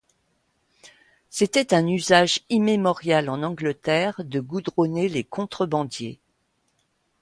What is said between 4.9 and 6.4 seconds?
les contrebandiers.